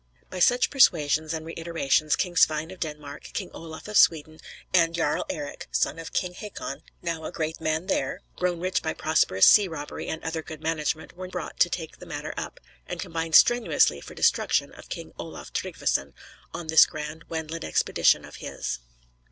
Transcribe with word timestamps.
By 0.31 0.39
such 0.39 0.71
persuasions, 0.71 1.31
and 1.31 1.45
reiterations, 1.45 2.15
King 2.15 2.35
Svein 2.35 2.71
of 2.71 2.79
Denmark, 2.79 3.21
King 3.33 3.51
Olaf 3.53 3.87
of 3.87 3.95
Sweden, 3.95 4.39
and 4.73 4.95
Jarl 4.95 5.27
Eric, 5.29 5.67
now 7.03 7.23
a 7.23 7.31
great 7.31 7.61
man 7.61 7.85
there, 7.85 8.21
grown 8.35 8.59
rich 8.59 8.81
by 8.81 8.95
prosperous 8.95 9.45
sea 9.45 9.67
robbery 9.67 10.07
and 10.07 10.23
other 10.23 10.41
good 10.41 10.59
management, 10.59 11.15
were 11.15 11.27
brought 11.27 11.59
to 11.59 11.69
take 11.69 11.99
the 11.99 12.07
matter 12.07 12.33
up, 12.35 12.59
and 12.87 12.99
combine 12.99 13.33
strenuously 13.33 14.01
for 14.01 14.15
destruction 14.15 14.73
of 14.73 14.89
King 14.89 15.13
Olaf 15.19 15.53
Tryggveson 15.53 16.15
on 16.51 16.65
this 16.65 16.87
grand 16.87 17.25
Wendland 17.29 17.63
expedition 17.63 18.25
of 18.25 18.37
his. 18.37 18.79